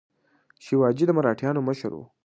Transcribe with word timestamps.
شیواجي 0.65 1.03
د 1.07 1.11
مراتیانو 1.17 1.65
مشر 1.67 1.91
و. 1.95 1.99